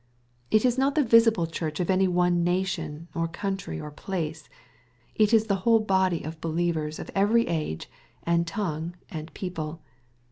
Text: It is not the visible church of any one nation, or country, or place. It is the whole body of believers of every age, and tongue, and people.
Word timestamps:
It 0.49 0.65
is 0.65 0.79
not 0.79 0.95
the 0.95 1.03
visible 1.03 1.45
church 1.45 1.79
of 1.79 1.91
any 1.91 2.07
one 2.07 2.43
nation, 2.43 3.07
or 3.13 3.27
country, 3.27 3.79
or 3.79 3.91
place. 3.91 4.49
It 5.13 5.31
is 5.31 5.45
the 5.45 5.57
whole 5.57 5.79
body 5.79 6.23
of 6.23 6.41
believers 6.41 6.97
of 6.97 7.11
every 7.13 7.45
age, 7.47 7.87
and 8.23 8.47
tongue, 8.47 8.95
and 9.11 9.31
people. 9.35 9.79